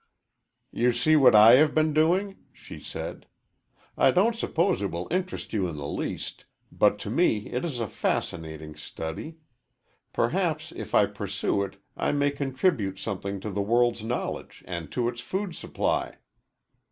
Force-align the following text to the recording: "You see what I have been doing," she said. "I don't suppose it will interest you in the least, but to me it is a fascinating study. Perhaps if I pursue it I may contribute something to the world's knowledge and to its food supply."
"You 0.71 0.93
see 0.93 1.15
what 1.15 1.35
I 1.35 1.51
have 1.57 1.75
been 1.75 1.93
doing," 1.93 2.37
she 2.51 2.79
said. 2.79 3.27
"I 3.95 4.09
don't 4.09 4.35
suppose 4.35 4.81
it 4.81 4.89
will 4.89 5.07
interest 5.11 5.53
you 5.53 5.67
in 5.67 5.77
the 5.77 5.87
least, 5.87 6.45
but 6.71 6.97
to 7.01 7.11
me 7.11 7.51
it 7.53 7.63
is 7.63 7.79
a 7.79 7.85
fascinating 7.85 8.75
study. 8.75 9.37
Perhaps 10.11 10.73
if 10.75 10.95
I 10.95 11.05
pursue 11.05 11.61
it 11.61 11.77
I 11.95 12.13
may 12.13 12.31
contribute 12.31 12.97
something 12.97 13.39
to 13.41 13.51
the 13.51 13.61
world's 13.61 14.03
knowledge 14.03 14.63
and 14.65 14.91
to 14.91 15.07
its 15.07 15.21
food 15.21 15.53
supply." 15.53 16.17